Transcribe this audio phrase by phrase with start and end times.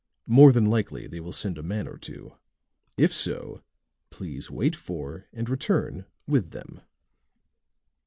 [0.25, 2.33] "More than likely they will send a man or two;
[2.97, 3.61] if so,
[4.09, 6.81] please wait for and return with them."